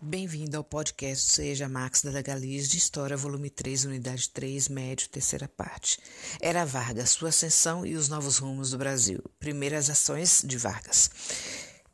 [0.00, 5.48] Bem-vindo ao podcast Seja Max da Galiz de História, volume 3, unidade 3, médio, terceira
[5.48, 5.98] parte.
[6.40, 9.20] Era Vargas, sua ascensão e os novos rumos do Brasil.
[9.40, 11.10] Primeiras ações de Vargas.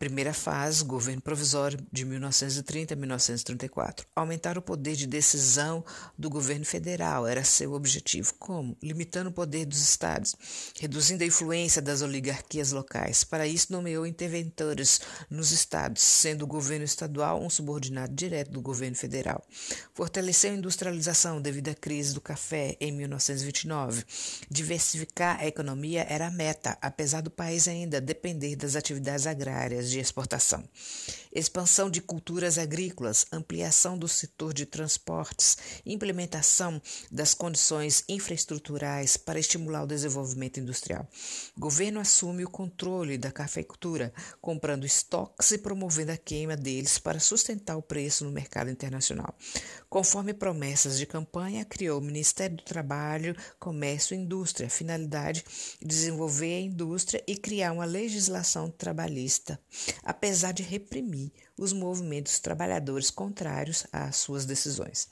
[0.00, 4.06] Primeira fase, governo provisório de 1930 a 1934.
[4.16, 5.84] Aumentar o poder de decisão
[6.16, 8.32] do governo federal era seu objetivo.
[8.38, 8.74] Como?
[8.82, 10.34] Limitando o poder dos estados,
[10.80, 13.24] reduzindo a influência das oligarquias locais.
[13.24, 18.96] Para isso, nomeou interventores nos estados, sendo o governo estadual um subordinado direto do governo
[18.96, 19.46] federal.
[19.92, 24.02] Fortaleceu a industrialização devido à crise do café em 1929.
[24.50, 29.98] Diversificar a economia era a meta, apesar do país ainda depender das atividades agrárias de
[30.00, 30.64] exportação.
[31.32, 39.84] Expansão de culturas agrícolas, ampliação do setor de transportes, implementação das condições infraestruturais para estimular
[39.84, 41.08] o desenvolvimento industrial.
[41.56, 47.76] Governo assume o controle da cafeicultura, comprando estoques e promovendo a queima deles para sustentar
[47.76, 49.32] o preço no mercado internacional.
[49.88, 55.44] Conforme promessas de campanha, criou o Ministério do Trabalho, Comércio e Indústria, finalidade
[55.80, 59.60] desenvolver a indústria e criar uma legislação trabalhista
[60.02, 61.19] apesar de reprimir
[61.56, 65.08] os movimentos trabalhadores contrários às suas decisões.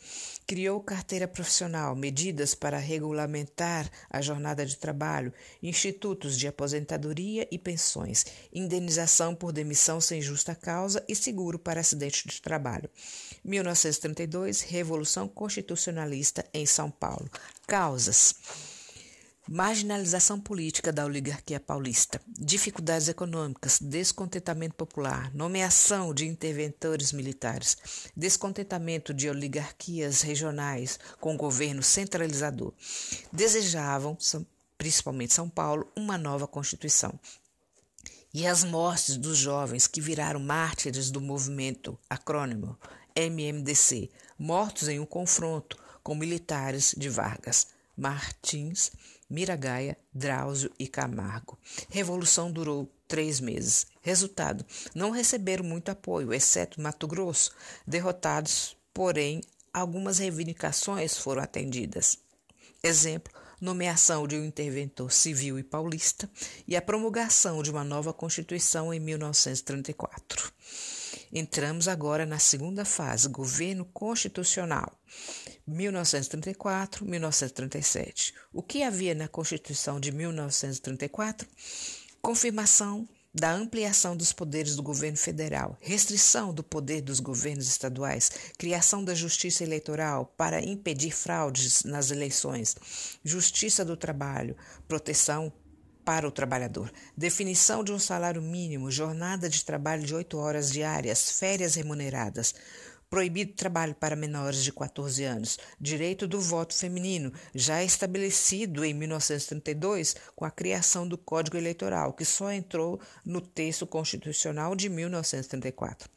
[0.47, 8.25] Criou carteira profissional, medidas para regulamentar a jornada de trabalho, institutos de aposentadoria e pensões,
[8.53, 12.89] indenização por demissão sem justa causa e seguro para acidente de trabalho.
[13.45, 17.29] 1932, Revolução Constitucionalista em São Paulo.
[17.67, 18.35] Causas
[19.49, 27.79] marginalização política da oligarquia paulista, dificuldades econômicas, descontentamento popular, nomeação de interventores militares,
[28.15, 32.75] descontentamento de oligarquias regionais com o governo centralizador.
[33.33, 34.19] Desejavam,
[34.77, 37.19] principalmente São Paulo, uma nova Constituição.
[38.35, 42.79] E as mortes dos jovens que viraram mártires do movimento acrônimo
[43.17, 47.69] MMDC, mortos em um confronto com militares de Vargas.
[47.97, 48.93] Martins,
[49.29, 51.59] Miragaia, Drauzio e Camargo.
[51.91, 53.87] Revolução durou três meses.
[54.01, 57.53] Resultado: não receberam muito apoio, exceto Mato Grosso.
[57.87, 59.41] Derrotados, porém,
[59.73, 62.19] algumas reivindicações foram atendidas.
[62.83, 66.31] Exemplo: nomeação de um interventor civil e paulista
[66.67, 70.53] e a promulgação de uma nova Constituição em 1934.
[71.33, 74.99] Entramos agora na segunda fase, governo constitucional,
[75.69, 78.33] 1934-1937.
[78.53, 81.47] O que havia na Constituição de 1934?
[82.21, 89.05] Confirmação da ampliação dos poderes do governo federal, restrição do poder dos governos estaduais, criação
[89.05, 92.75] da justiça eleitoral para impedir fraudes nas eleições,
[93.23, 94.57] justiça do trabalho,
[94.89, 95.53] proteção
[96.05, 96.91] para o trabalhador.
[97.15, 102.55] Definição de um salário mínimo, jornada de trabalho de 8 horas diárias, férias remuneradas.
[103.11, 105.59] Proibido trabalho para menores de 14 anos.
[105.81, 112.25] Direito do voto feminino, já estabelecido em 1932 com a criação do Código Eleitoral, que
[112.25, 116.09] só entrou no texto constitucional de 1934.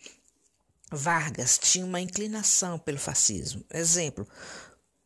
[0.92, 3.64] Vargas tinha uma inclinação pelo fascismo.
[3.74, 4.28] Exemplo,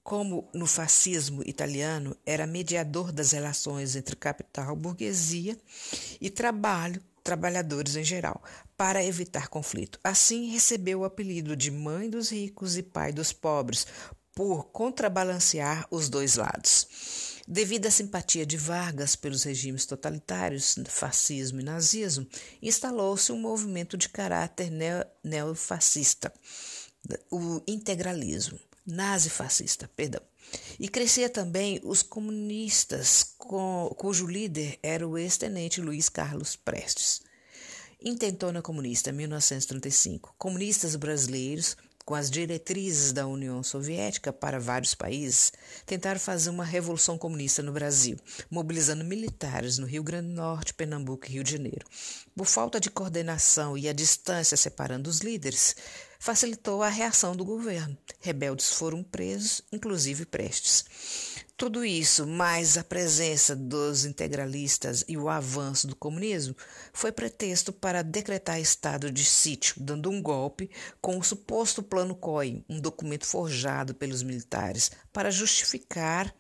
[0.06, 5.58] como no fascismo italiano era mediador das relações entre capital, burguesia
[6.22, 8.44] e trabalho, trabalhadores em geral,
[8.78, 10.00] para evitar conflito.
[10.04, 13.88] Assim recebeu o apelido de mãe dos ricos e pai dos pobres,
[14.34, 16.88] por contrabalancear os dois lados.
[17.48, 22.28] Devido à simpatia de Vargas pelos regimes totalitários, fascismo e nazismo,
[22.62, 24.70] instalou-se um movimento de caráter
[25.24, 26.34] neofascista,
[27.32, 30.22] o integralismo nazifascista, perdão.
[30.80, 37.22] E crescia também os comunistas, com, cujo líder era o ex-tenente Luiz Carlos Prestes.
[38.08, 40.36] Intentona Comunista, 1935.
[40.38, 45.52] Comunistas brasileiros, com as diretrizes da União Soviética para vários países,
[45.88, 48.16] tentaram fazer uma revolução comunista no Brasil,
[48.48, 51.88] mobilizando militares no Rio Grande do Norte, Pernambuco e Rio de Janeiro.
[52.36, 55.76] Por falta de coordenação e a distância separando os líderes,
[56.20, 57.98] facilitou a reação do governo.
[58.20, 60.86] Rebeldes foram presos, inclusive Prestes.
[61.58, 66.54] Tudo isso, mais a presença dos integralistas e o avanço do comunismo,
[66.92, 70.70] foi pretexto para decretar estado de sítio, dando um golpe
[71.00, 76.36] com o suposto Plano COI, um documento forjado pelos militares, para justificar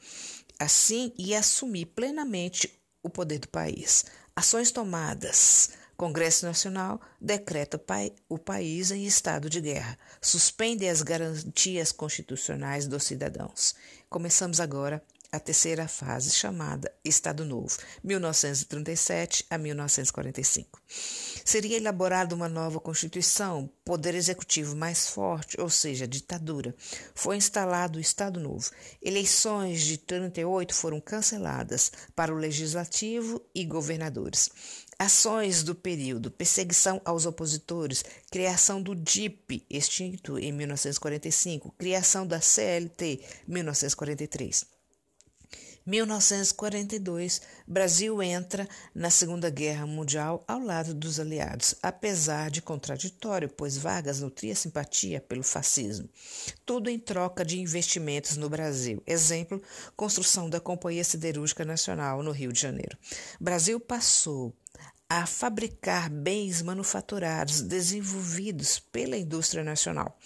[0.59, 4.03] assim e assumir plenamente o poder do país.
[4.35, 5.69] Ações tomadas.
[5.97, 7.81] Congresso Nacional decreta
[8.27, 13.75] o país em estado de guerra, suspende as garantias constitucionais dos cidadãos.
[14.09, 15.01] Começamos agora
[15.35, 20.81] a terceira fase, chamada Estado Novo, 1937 a 1945.
[21.43, 26.73] Seria elaborada uma nova Constituição, poder executivo mais forte, ou seja, ditadura.
[27.13, 28.71] Foi instalado o Estado Novo.
[29.01, 34.49] Eleições de 38 foram canceladas para o legislativo e governadores.
[34.97, 43.21] Ações do período: perseguição aos opositores, criação do DIP, extinto em 1945, criação da CLT,
[43.47, 44.75] 1943.
[45.85, 53.77] 1942, Brasil entra na Segunda Guerra Mundial ao lado dos aliados, apesar de contraditório, pois
[53.77, 56.09] Vargas nutria simpatia pelo fascismo.
[56.65, 59.03] Tudo em troca de investimentos no Brasil.
[59.05, 59.61] Exemplo,
[59.95, 62.97] construção da Companhia Siderúrgica Nacional no Rio de Janeiro.
[63.39, 64.55] Brasil passou
[65.09, 70.17] a fabricar bens manufaturados desenvolvidos pela indústria nacional.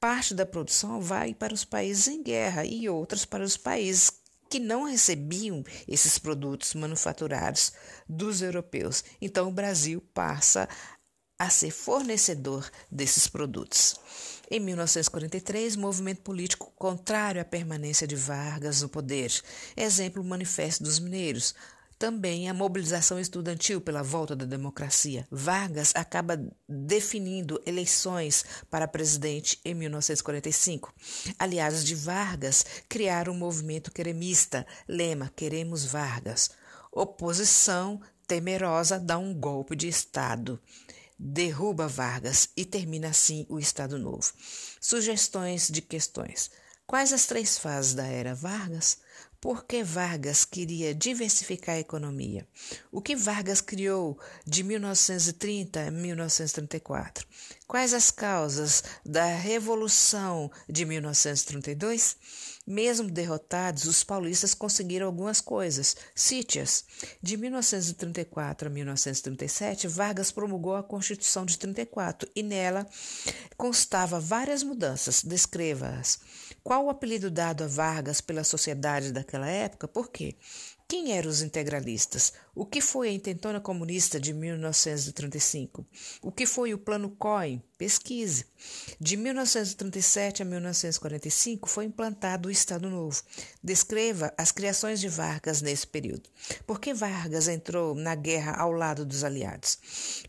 [0.00, 4.10] Parte da produção vai para os países em guerra e outras para os países
[4.48, 7.72] que não recebiam esses produtos manufaturados
[8.08, 9.02] dos europeus.
[9.20, 10.68] Então, o Brasil passa
[11.38, 13.96] a ser fornecedor desses produtos.
[14.50, 19.32] Em 1943, movimento político contrário à permanência de Vargas no poder.
[19.76, 21.54] Exemplo, o Manifesto dos Mineiros.
[22.04, 25.26] Também a mobilização estudantil pela volta da democracia.
[25.30, 30.92] Vargas acaba definindo eleições para presidente em 1945.
[31.38, 36.50] Aliados de Vargas criaram o um movimento queremista, lema Queremos Vargas.
[36.92, 40.60] Oposição temerosa dá um golpe de Estado
[41.18, 44.30] derruba Vargas e termina assim o Estado Novo.
[44.78, 46.50] Sugestões de questões.
[46.86, 48.98] Quais as três fases da era Vargas?
[49.44, 52.48] Por que Vargas queria diversificar a economia?
[52.90, 57.26] O que Vargas criou de 1930 a 1934?
[57.66, 62.16] Quais as causas da Revolução de 1932?
[62.66, 65.94] Mesmo derrotados, os paulistas conseguiram algumas coisas.
[66.14, 66.82] Cite-as.
[67.22, 72.86] De 1934 a 1937, Vargas promulgou a Constituição de 34 e nela
[73.58, 75.22] constava várias mudanças.
[75.22, 76.18] Descreva-as.
[76.64, 79.86] Qual o apelido dado a Vargas pela sociedade daquela época?
[79.86, 80.34] Por quê?
[80.88, 82.32] Quem eram os integralistas?
[82.54, 85.86] O que foi a intentona comunista de 1935?
[86.22, 87.60] O que foi o Plano COI?
[87.76, 88.46] Pesquise.
[89.00, 93.20] De 1937 a 1945 foi implantado o Estado Novo.
[93.62, 96.30] Descreva as criações de Vargas nesse período.
[96.66, 99.78] Por que Vargas entrou na guerra ao lado dos aliados?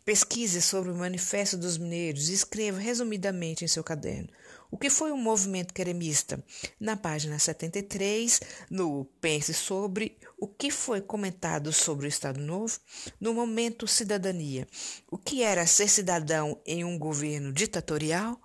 [0.04, 4.30] Pesquise sobre o Manifesto dos Mineiros e escreva resumidamente em seu caderno.
[4.72, 6.44] O que foi o movimento queremista?
[6.80, 12.78] Na página 73, no Pense sobre o que foi comentado sobre o Estado Novo,
[13.20, 14.68] no momento cidadania.
[15.10, 16.98] O que era ser cidadão em um
[17.36, 18.40] governo ditatorial?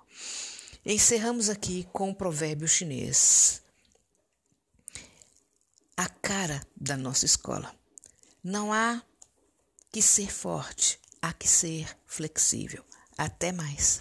[0.85, 3.63] Encerramos aqui com o provérbio chinês.
[5.97, 7.75] A cara da nossa escola.
[8.43, 9.03] Não há
[9.93, 12.85] que ser forte, há que ser flexível.
[13.17, 14.01] Até mais.